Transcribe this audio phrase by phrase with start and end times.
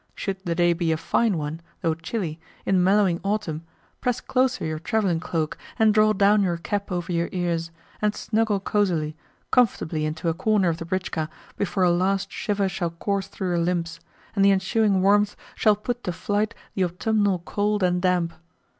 [0.15, 3.63] Should the day be a fine one (though chilly) in mellowing autumn,
[4.01, 7.69] press closer your travelling cloak, and draw down your cap over your ears,
[8.01, 9.15] and snuggle cosily,
[9.51, 13.59] comfortably into a corner of the britchka before a last shiver shall course through your
[13.63, 13.99] limbs,
[14.35, 18.33] and the ensuing warmth shall put to flight the autumnal cold and damp.